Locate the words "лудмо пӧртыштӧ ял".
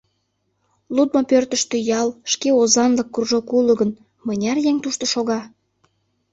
0.95-2.09